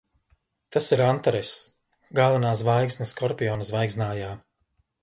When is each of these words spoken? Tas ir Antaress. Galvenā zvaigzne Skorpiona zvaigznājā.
Tas 0.77 0.87
ir 0.95 1.03
Antaress. 1.07 1.51
Galvenā 2.21 2.55
zvaigzne 2.63 3.09
Skorpiona 3.13 3.71
zvaigznājā. 3.71 4.35